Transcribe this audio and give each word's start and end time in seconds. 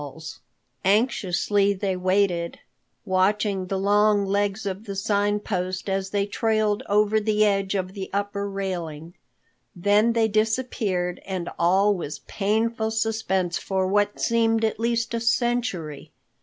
Anxiously 0.83 1.73
they 1.73 1.95
waited, 1.95 2.57
watching 3.05 3.67
the 3.67 3.77
long 3.77 4.25
legs 4.25 4.65
of 4.65 4.85
the 4.85 4.95
Sign 4.95 5.39
Post 5.39 5.87
as 5.87 6.09
they 6.09 6.25
trailed 6.25 6.81
over 6.89 7.19
the 7.19 7.45
edge 7.45 7.75
of 7.75 7.93
the 7.93 8.09
upper 8.11 8.49
railing. 8.49 9.13
Then 9.75 10.13
they 10.13 10.27
disappeared 10.27 11.21
and 11.23 11.51
all 11.59 11.93
was 11.93 12.17
painful 12.25 12.89
suspense 12.89 13.59
for 13.59 13.85
what 13.85 14.19
seemed 14.19 14.65
at 14.65 14.79
least 14.79 15.13
a 15.13 15.19
century. 15.19 16.11